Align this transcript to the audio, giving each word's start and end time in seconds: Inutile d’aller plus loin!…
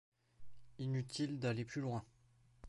Inutile 0.79 1.37
d’aller 1.39 1.63
plus 1.63 1.79
loin!… 1.81 2.03